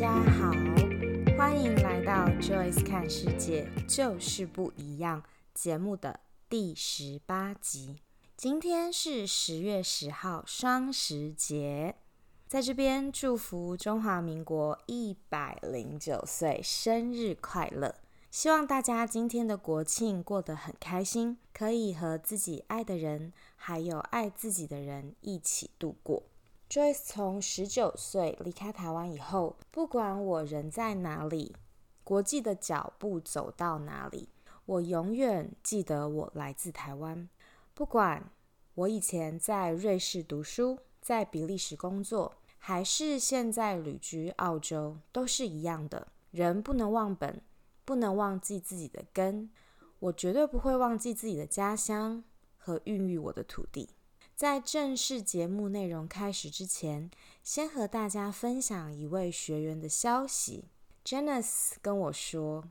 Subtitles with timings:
[0.00, 0.50] 家好，
[1.36, 7.96] 欢迎来到 Joyce 看世界，就是不一样节目的第十八集。
[8.34, 11.96] 今天是十月十号，双十节，
[12.48, 17.94] 在这边祝福中华民国一百零九岁生日快乐！
[18.30, 26.22] 希望大家今天的国庆过得很开心，可以和自己爱的人，还有爱自己的人一起度过。
[26.70, 31.56] Joyce 从十九岁离开台湾以后，不管我人在哪里，
[32.04, 34.28] 国际的脚步走到哪里，
[34.66, 37.28] 我永远记得我来自台湾。
[37.74, 38.30] 不管
[38.74, 46.06] 我以前在瑞士读书，在比利时工作，还是现在旅居澳洲，都是一样的。
[46.30, 47.42] 人不能忘本。
[47.84, 49.50] 不能忘记自己的根，
[49.98, 52.22] 我绝对不会忘记自己的家乡
[52.56, 53.88] 和孕育我的土地。
[54.40, 57.10] 在正式节目内容开始之前，
[57.42, 60.64] 先和大家分享一位学员的消息。
[61.04, 62.64] Janice 跟我说：“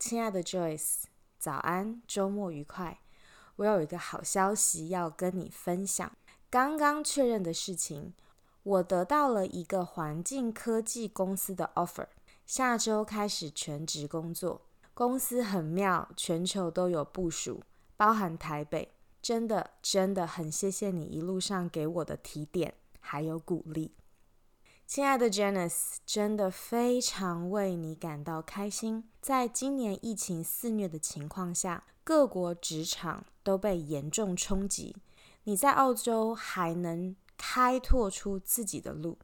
[0.00, 1.04] 亲爱的 Joyce，
[1.38, 2.98] 早安，周末愉快。
[3.54, 6.10] 我有一个好消息要跟你分享。
[6.50, 8.12] 刚刚确认的事情，
[8.64, 12.08] 我得到了一个环境科技公司的 offer。”
[12.44, 14.62] 下周开始全职工作，
[14.92, 17.62] 公司很妙，全球都有部署，
[17.96, 18.90] 包含台北。
[19.24, 23.94] 真的真的很谢谢你一路上给我的提点还有鼓励，
[24.86, 29.08] 亲爱的 Janice，真的非常为你感到开心。
[29.22, 34.94] 在今年疫情肆虐的情况下，各国职场都被严重冲击，
[35.44, 39.16] 你在澳洲还能开拓出自己的路。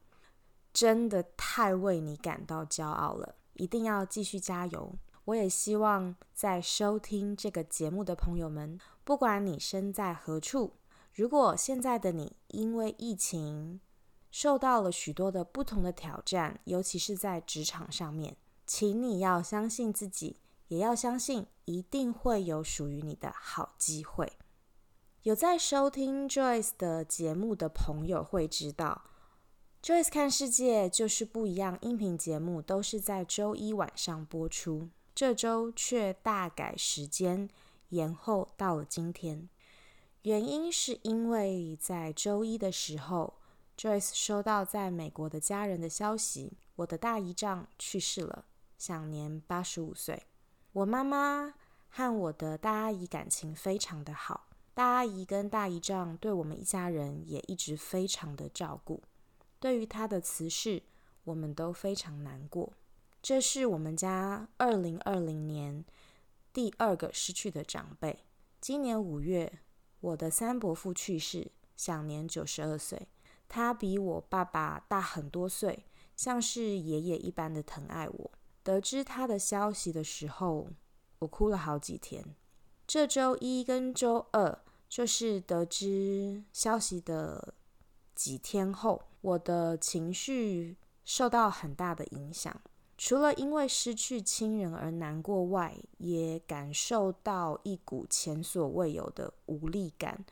[0.73, 4.95] 真的太为你感到骄傲了，一定要继续加油！
[5.25, 10.73] 我也希望在收听这个节目的朋友们，不管你身在何处，
[11.13, 13.79] 如果现在的你因为疫情
[14.31, 20.37] 受到了许多的不同的挑战，尤其是在职场上面，请你要相信自己，
[20.69, 24.33] 也要相信一定会有属于你的好机会。
[25.23, 29.03] 有在收听 Joyce 的节目的朋友会知道。
[29.83, 34.89] Joyce 看世界就是不一样，音频节目都是在周一晚上播出，
[35.21, 37.47] 这周却大改时间，
[37.89, 39.47] 延后到了今天。
[40.23, 43.35] 原因是因为在周一的时候
[43.77, 48.45] ，Joyce 收到在美国的家人的消息，我的大姨丈去世了，
[48.79, 50.23] 享年八十五岁。
[50.71, 51.53] 我妈妈
[51.89, 59.03] 和我的大阿姨感情非常的好，大阿姨跟大姨丈对我们一家人也一直非常的照顾。
[59.59, 60.81] 对于他的辞世，
[61.25, 62.73] 我们都非常难过。
[63.21, 65.85] 这是我们家二零二零年
[66.51, 68.25] 第二个失去的长辈。
[68.59, 69.59] 今年五月，
[69.99, 73.07] 我的三伯父去世，享年九十二岁。
[73.47, 78.31] 他比我爸爸大很多岁，像是爷爷一般的疼爱我。
[78.63, 80.69] 得知他的消息的时候，
[81.19, 82.35] 我哭了好几天。
[82.87, 87.53] 这周一跟周二，就是得知消息的
[88.15, 89.03] 几天后。
[89.21, 92.59] 我的情绪受到很大的影响，
[93.03, 100.23] 除了因为失去亲人而难过外，也感受到一股前所未有的无力感，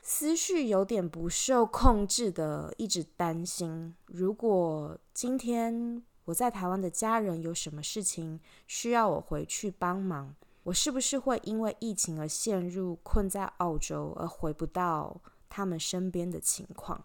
[0.00, 15.20] 思绪有点不受控制的一直担心，如果今天我在台湾的家人有什么事情需要我回去帮忙，我是不是会因为疫情而陷入困在澳洲而回不到
[15.50, 17.04] 他们身边的情况？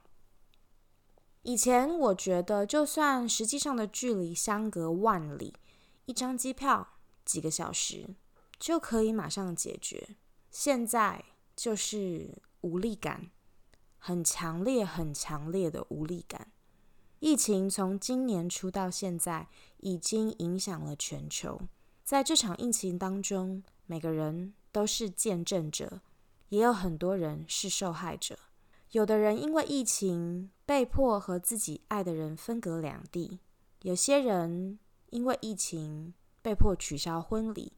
[1.50, 5.56] 以前我觉得，就算实际上的距离相隔万里，
[6.06, 6.88] 一张机票
[7.26, 8.08] 几个小时
[8.60, 10.10] 就可以马上解决。
[10.52, 13.32] 现在就是无力感，
[13.98, 16.52] 很强烈、很强烈的无力感。
[17.18, 21.60] 疫情从今年初到现在，已经影响了全球。
[22.04, 26.02] 在这场疫情当中，每个人都是见证者，
[26.50, 28.38] 也有很多人是受害者。
[28.92, 33.40] 有的人因为疫情被迫和自己爱的人分隔两地，
[33.84, 34.80] 有些人
[35.12, 37.74] 因为疫情被迫取消婚礼，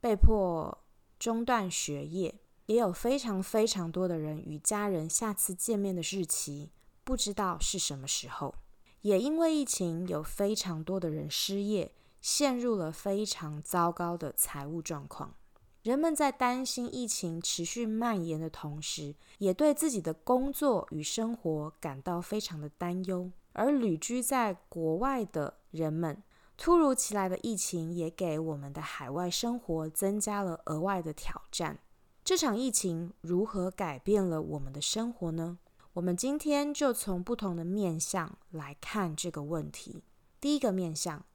[0.00, 0.84] 被迫
[1.18, 6.70] 中断学业，也有非常非常多的人与家人下次见面的日期
[7.02, 8.54] 不知道是什么时候。
[9.00, 15.34] 也因为疫情，有非常多的人失业，陷入了非常糟糕的财务状况。
[15.82, 23.30] 人们在担心疫情持续蔓延的同时，也对自己的工作与生活感到非常的担忧。
[23.52, 26.22] 而旅居在国外的人们，
[26.56, 31.80] 突如其来的疫情也给我们的海外生活增加了额外的挑战。
[32.24, 35.58] 这场疫情如何改变了我们的生活呢？
[35.94, 40.04] 我们今天就从不同的面向来看这个问题。
[40.40, 41.26] 第一个面向，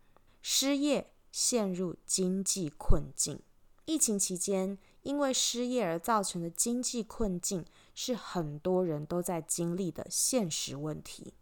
[0.41, 3.41] 失业，陷入经济困境。
[3.87, 7.63] 疫情期间，因为失业而造成的经济困境，
[7.95, 11.33] 是很多人都在经历的现实问题。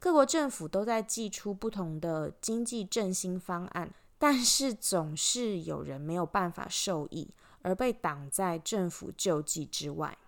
[0.00, 7.32] 各国政府都在祭出不同的经济振兴方案，但是总是有人没有办法受益，
[7.62, 10.18] 而被挡在政府救济之外。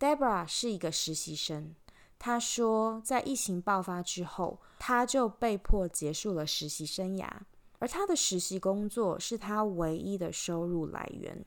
[0.00, 1.76] Debra 是一个实习生，
[2.18, 7.28] 她说，在疫情爆发之后，她就被迫结束了实习生涯，
[7.78, 11.44] 而他的实习工作是他唯一的收入来源。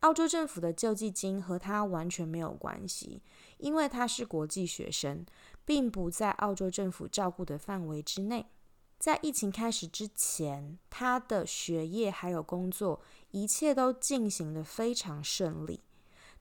[0.00, 3.22] 澳洲政府的救济金和他完全没有关系，
[3.58, 5.24] 因为他是国际学生，
[5.64, 8.46] 并不在澳洲政府照顾的范围之内。
[8.98, 13.00] 在疫情开始之前，他的学业还有工作，
[13.30, 15.80] 一切都进行得非常顺利。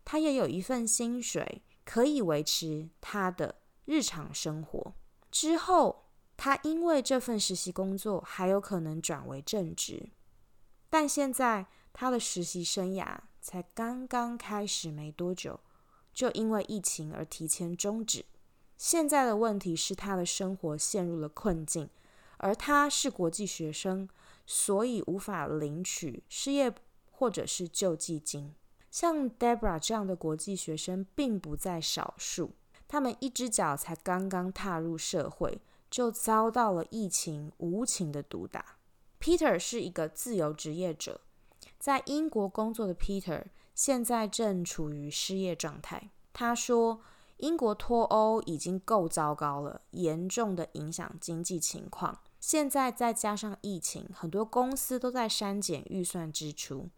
[0.03, 3.55] 他也有一份薪水，可以维持他的
[3.85, 4.93] 日常生活。
[5.29, 6.05] 之后，
[6.43, 10.09] 他因为这份实习工作还有可能转为正职，
[10.89, 15.59] 但现在他的实习生涯才刚刚开始没多久，
[16.11, 18.25] 就因为疫情而提前终止。
[18.75, 21.87] 现在的问题是他的生活陷入了困境，
[22.37, 24.09] 而他是国际学生，
[24.47, 26.73] 所以无法领取失业
[27.11, 28.55] 或者是救济金。
[28.89, 32.55] 像 Debra 这样的国际学生并不在少数，
[32.87, 35.61] 他们一只脚才刚刚踏入社会，
[35.91, 38.77] 就遭到了疫情无情的毒打。
[39.19, 41.21] Peter 是一个自由职业者，
[41.77, 43.43] 在英国工作的 Peter
[43.75, 46.09] 现在正处于失业状态。
[46.33, 47.01] 他说
[47.37, 52.21] ：“英国脱欧已经够糟糕了，严重的影响经济情况。
[52.39, 56.89] 现在再加上疫情，很多公司都在删减预算支出，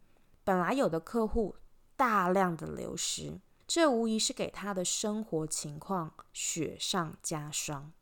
[0.44, 1.56] 本来有的客户。”
[1.96, 7.92] 大量的流失，这无疑是给他的生活情况雪上加霜。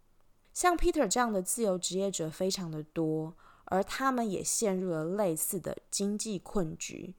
[0.52, 3.34] 像 Peter 这样的自由职业者非常的多，
[3.64, 7.14] 而他们也陷入了类似的经济困局。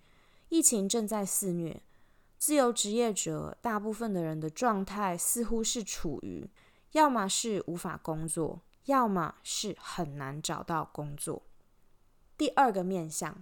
[0.50, 1.82] 疫情正在肆虐，
[2.38, 6.50] 自由职业者大部分的人的状态似乎是处于，
[6.92, 11.44] 要么是无法工作，要么是很难找到工作。
[12.38, 13.42] 第二个面向。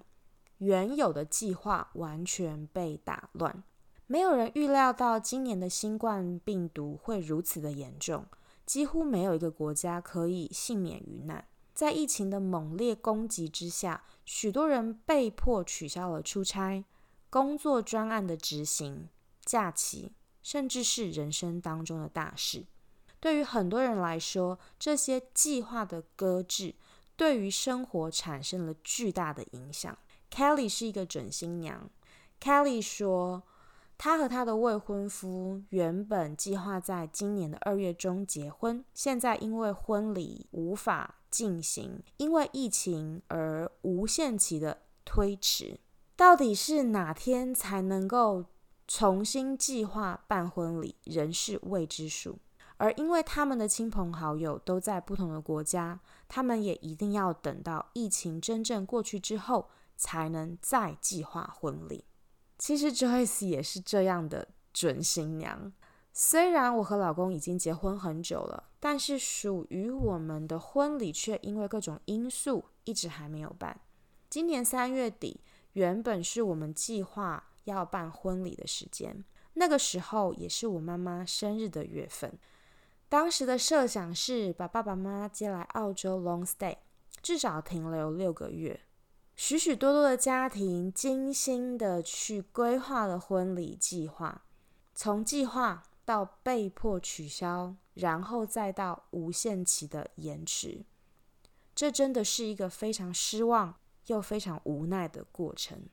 [0.57, 3.63] 原有的计划完全被打乱，
[4.05, 8.27] 没有人预料到今年的新冠病毒会如此的严重，
[8.71, 11.45] 几乎没有一个国家可以幸免于难。
[11.73, 16.85] 在疫情的猛烈攻击之下，许多人被迫取消了出差、
[17.29, 19.09] 工作专案的执行、
[19.43, 22.65] 假期，甚至是人生当中的大事。
[23.19, 26.73] 对于很多人来说，这些计划的搁置，
[27.17, 29.97] 对于生活产生了巨大的影响。
[30.33, 31.89] Kelly 是一个准新娘。
[32.39, 33.43] Kelly 说，
[34.03, 45.79] 她和她的未婚夫原本计划在今年的二月中结婚，现在因为婚礼无法进行，因为疫情而无限期的推迟。
[46.15, 48.45] 到底是哪天才能够
[48.87, 52.39] 重新计划办婚礼，仍是未知数。
[52.77, 59.69] 而因为他们的亲朋好友都在不同的国家，他们也一定要等到疫情真正过去之后。
[59.97, 62.05] 才能再计划婚礼。
[62.61, 65.73] 其实 Joyce 也是这样的准新娘。
[66.13, 73.81] 虽然我和老公已经结婚很久了，但是属于我们的婚礼却因为各种因素一直还没有办。
[74.29, 75.41] 今年三月底
[75.73, 82.31] 原本是我们计划要办婚礼的时间，那个时候也是我妈妈生日的月份。
[83.09, 86.77] 当时的设想是把爸爸妈妈接来澳洲 long stay，
[87.23, 88.81] 至少停留六个月。
[89.43, 94.43] 许许多多的家庭精心的去规划了婚礼计划，
[94.93, 100.85] 从计划到被迫取消，然后再到无限期的延迟，
[101.73, 103.73] 这真的是一个非常失望
[104.05, 105.87] 又非常无奈的过程。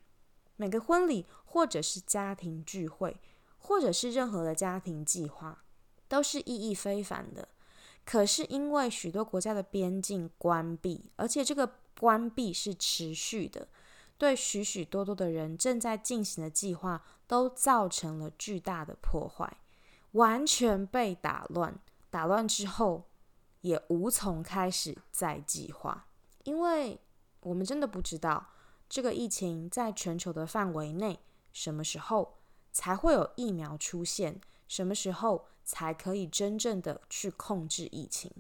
[0.57, 3.19] 每个婚礼，或者是家庭聚会，
[3.57, 5.65] 或者是任何的家庭计划，
[6.07, 7.49] 都是意义非凡的。
[8.05, 11.79] 可是因为许多国家的边境关闭，而且这个。
[11.99, 13.69] 关闭是持续的，
[14.17, 19.59] 对许许多多的人正在进行的计划都造成了巨大的破坏，
[20.13, 21.79] 完全被打乱。
[22.09, 23.09] 打乱之后，
[23.63, 26.07] 也无从开始再计划，
[26.45, 27.01] 因为
[27.41, 28.47] 我们真的不知道
[28.89, 31.19] 这个疫情在全球的范围内
[31.53, 32.39] 什么时候
[32.73, 38.33] 才会有疫苗出现，什么时候才可以真正的去控制疫情。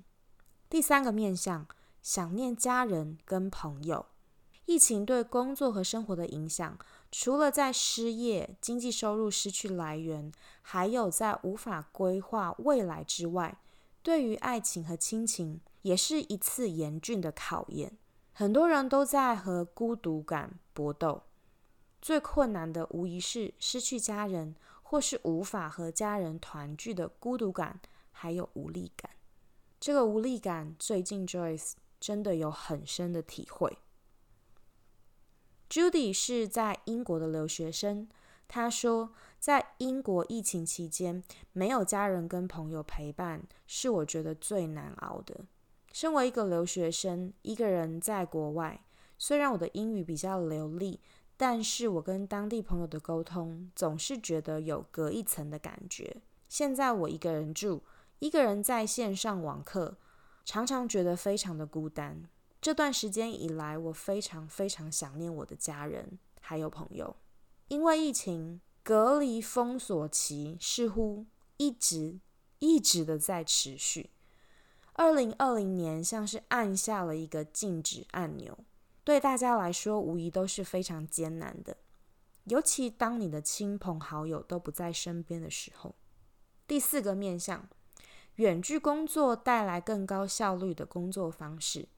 [0.70, 1.66] 第三个面向。
[2.08, 4.06] 想念家人跟朋友，
[4.64, 6.78] 疫情对工作和生活的影响，
[7.12, 13.58] 除了在失业、经济收入失去来源，还有在无法规划未来之外，
[14.02, 17.98] 对于爱情和亲情也是一次严峻的考验。
[18.32, 21.24] 很多人都在和孤独感搏斗，
[22.00, 27.78] 最困难的无疑是失去家人，或是无法和家人团聚的孤独感，
[28.10, 29.10] 还有无力感。
[29.78, 33.78] 这个无力感，最近 Joyce 真的有很深的体会。
[35.68, 38.08] Judy 是在英国的留学生，
[38.46, 45.44] 她说，在英国疫情期间，没有家人跟朋友陪伴，是我觉得最难熬的。
[45.92, 48.84] 身为一个留学生，一个人在国外，
[49.18, 51.00] 虽然我的英语比较流利，
[51.36, 56.22] 但是我跟当地朋友的沟通，总是觉得有隔一层的感觉。
[56.48, 57.82] 现在我一个人住。
[58.20, 59.96] 一个人在线上网课，
[60.48, 62.26] 常常觉得非常的孤单。
[62.58, 67.14] 这段时间以来，我非常非常想念我的家人还有朋友。
[67.66, 71.26] 因为疫情，隔离封锁期似乎
[71.58, 72.20] 一直
[72.60, 74.08] 一直的在持续。
[74.94, 78.58] 二零二零年像是按下了一个静止按钮，
[79.04, 81.76] 对大家来说无疑都是非常艰难的。
[82.44, 85.94] 尤其当你的亲朋好友都不在身边的时候。
[86.66, 87.68] 第四个面向。
[88.38, 91.88] 远距工作带来更高效率的工作方式。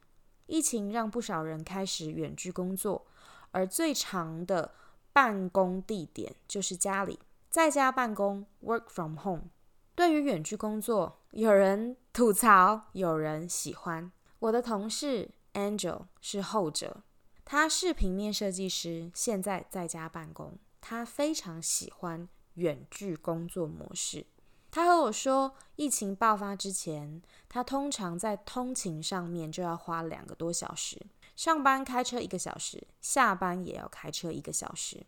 [0.47, 3.07] 疫情让不少人开始远距工作，
[3.51, 4.73] 而最长的
[5.13, 7.19] 办公地点就是家里，
[7.51, 9.51] 在家办公 （work from home）。
[9.95, 14.11] 对于远距工作，有人吐槽，有人喜欢。
[14.39, 17.03] 我的同事 Angel 是后者，
[17.45, 24.25] 他是平面设计师，现在在家办公，他非常喜欢远距工作模式。
[24.71, 31.01] 他和我说，疫情爆发之前，他通常在通勤上面就要花两个多小时，
[31.35, 35.05] 上班开车一个小时，下班也要开车一个小时。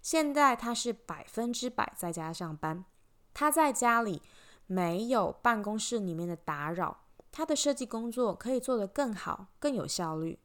[0.00, 2.84] 现在他是百分之百在家上班，
[3.32, 4.22] 他在家里
[4.66, 10.38] 没有办公室里面的打扰，他的设计工作可以做得更好，更有效率。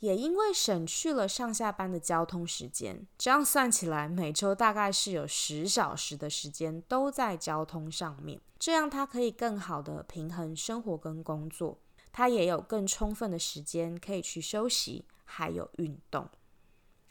[0.00, 8.40] 也因为省去了上下班的交通时间，这样算起来，每周大概是有十小时的时间都在交通上面。
[8.58, 11.78] 这样他可以更好的平衡生活跟工作，
[12.12, 16.28] 他也有更充分的时间可以去休息，还有运动。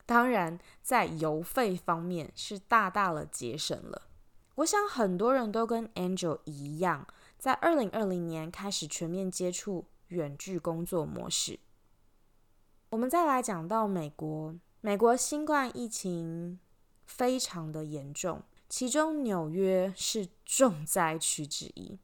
[0.05, 4.08] 当然，在油费方面是大大的节省了。
[4.55, 11.60] 我想很多人都跟 Angel 一样，在二零二零年开始全面接触远距工作模式。
[12.91, 16.60] 我们再来讲到美国，美国新冠疫情
[17.05, 22.00] 非常的严重，其中纽约是重灾区之一。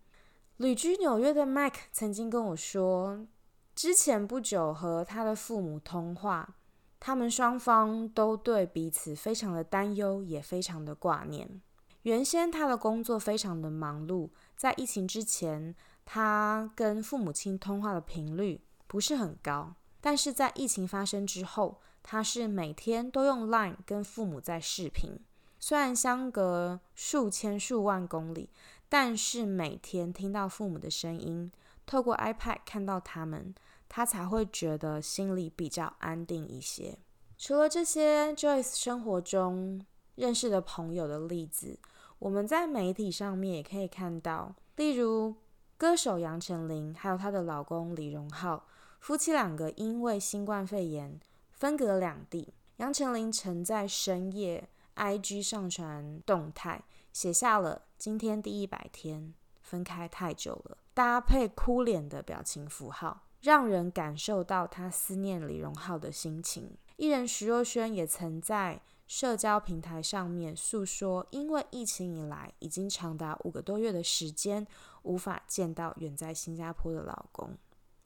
[0.57, 3.25] 旅居纽约的 Mike 曾经跟我说，
[3.73, 6.55] 之前不久和他的父母通话，
[6.99, 11.61] 他们双方都对彼此非常的担忧，也非常的挂念。
[12.03, 15.75] 原先他的工作非常的忙碌，在疫情之前，
[16.05, 19.73] 他跟父母亲通话的频率不是很高。
[20.05, 25.17] 但是在疫情发生之后，他是每天都用 Line 跟父母在视频，
[25.59, 28.51] 虽然相隔数千数万公里，
[28.87, 31.51] 但是每天听到父母的声音，
[31.87, 33.55] 透过 iPad 看到他们，
[33.89, 36.99] 他才会觉得心里比较安定一些。
[37.35, 39.83] 除了这些 Joyce 生活中
[40.13, 41.79] 认识的朋友的例子，
[42.19, 45.33] 我们在媒体上面也可以看到，例如
[45.77, 48.67] 歌手杨丞琳，还有她的老公李荣浩。
[49.05, 51.19] 夫妻两个因为新冠肺炎
[51.51, 56.83] 分隔两地，杨丞琳曾在深夜 IG 上传动态，
[57.13, 59.31] 写下了“今天第一百天，
[59.61, 66.75] 分开太久了”，搭配哭脸的表情符号，让人感受到他思念李荣浩的心情。
[66.97, 74.65] 艺人徐若瑄也曾在社交平台上面诉说，因为疫情以来已经长达五个多月的时间，
[75.03, 77.55] 无法见到远在新加坡的老公。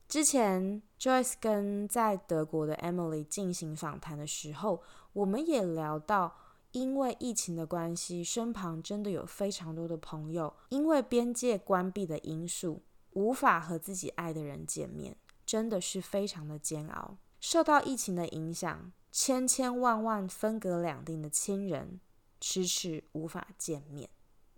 [0.10, 4.82] 之前 Joyce 跟在德国的 Emily 进行访谈的时候，
[5.14, 6.36] 我们也聊到，
[6.72, 17.18] 因为疫情的关系，身旁真的有非常多的朋友，因为边界关闭的因素，无法和自己爱的人见面，真的是非常的煎熬。
[17.40, 22.00] 受到疫情的影响，千千万万分隔两地的亲人，
[22.42, 24.10] 迟迟无法见面。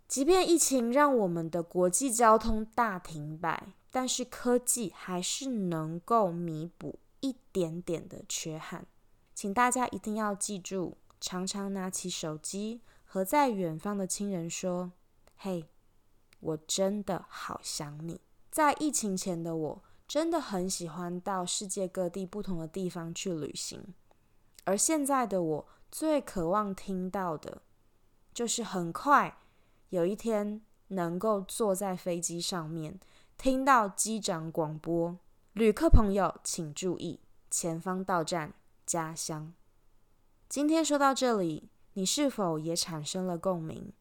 [0.08, 3.74] 即便疫情让我们的国际交通大停摆。
[3.92, 8.86] 但是科技还是能够弥补一点点的缺憾，
[9.34, 14.92] 请大家一定要记住，常常拿起手机和在远方的亲人说
[15.36, 15.68] ：“嘿，
[16.40, 23.94] 我真的好想你。”在疫情前的我，真的很喜欢到世界各地不同的地方去旅行，
[24.64, 27.60] 而现在的我最渴望听到的，
[28.32, 29.38] 就是很快
[29.90, 32.98] 有一天能够坐在飞机上面。
[33.42, 35.18] 听到机长广播，
[35.54, 37.18] 旅客朋友请注意，
[37.50, 38.54] 前方到站，
[38.86, 39.52] 家乡。
[40.48, 43.92] 今天说到这里，你是否也产生了共鸣？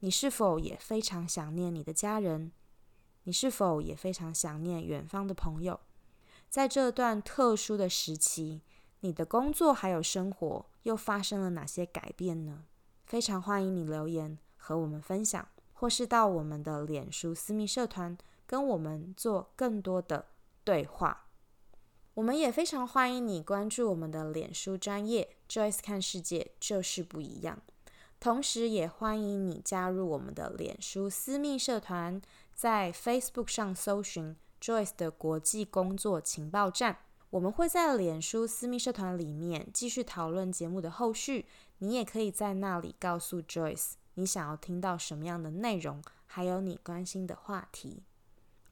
[0.00, 2.52] 你是否也非常想念你的家人？
[3.22, 5.80] 你是否也非常想念远方的朋友？
[6.50, 8.60] 在这段特殊的时期，
[9.00, 12.64] 你的工作还有生活又发生了哪些改变呢？
[13.06, 20.26] 非常欢迎你留言和我们分享，或是到我们的脸书私密社团跟我们做更多的
[20.62, 21.28] 对话。
[22.14, 27.60] 我们也非常欢迎你关注我们的脸书专业 Joyce 看世界就是不一样。
[28.20, 32.22] 同时，也欢迎你加入我们的脸书私密社团，
[32.54, 36.98] 在 Facebook 上搜寻 Joyce 的国际工作情报站。
[37.30, 41.46] 我们会在脸书私密社团里面继续讨论节目的后续。
[41.78, 48.04] 你也可以在那里告诉 Joyce 你想要听到什么样的内容，还有你关心的话题。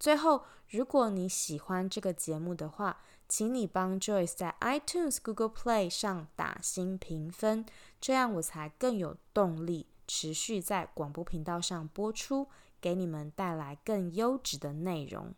[0.02, 7.64] 最后，如果你喜欢这个节目的话，请你帮 Joyce 在 iTunes、Google Play 上打星评分，
[8.00, 12.48] 这样我才更有动力持续在广播频道上播出，
[12.80, 15.32] 给你们带来更优质的内容。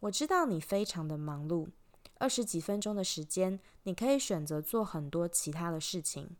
[0.00, 1.68] 我知道你非常的忙碌，
[2.14, 6.34] 二十几分钟的时间，你可以选择做很多其他的事情，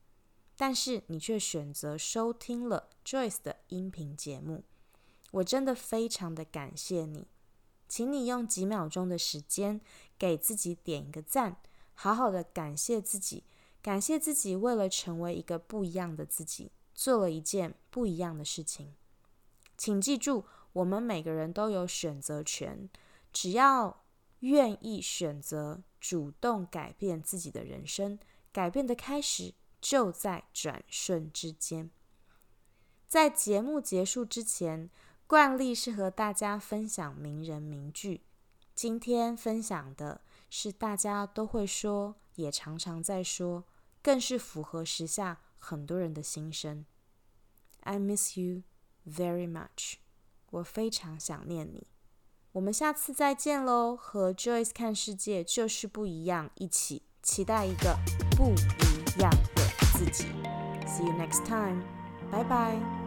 [0.57, 4.65] 但是你却选择收听了 Joyce 的音频节目。
[5.35, 7.27] 我真的非常的感谢你，
[7.89, 9.81] 请你用几秒钟的时间
[10.17, 11.57] 给自己点一个赞，
[11.95, 13.43] 好好的感谢自己，
[13.83, 18.95] 感谢自己为了成为一个不一样的自己，做了一件不一样的事情。
[19.77, 22.89] 请记住，我们每个人都有选择权，
[23.33, 24.05] 只要
[24.41, 28.21] 愿意选择，主动改变自己的人生，
[28.53, 31.91] 改变的开始就在转瞬之间。
[33.09, 34.91] 在节目结束之前，
[35.27, 38.23] 惯例是和大家分享名人名句，
[38.75, 43.65] 今天分享的是大家都会说，也常常在说，
[44.03, 46.85] 更是符合时下很多人的心声。
[47.81, 48.63] I miss you
[49.07, 49.95] very much，
[50.51, 51.87] 我非常想念你。
[52.53, 57.99] 我们下次再见喽，和 Joyce 看世界就是不一样，一起期待一个
[58.37, 59.63] 不一样的
[59.99, 60.27] 自己。
[60.87, 61.83] See you next time，
[62.31, 63.04] 拜拜。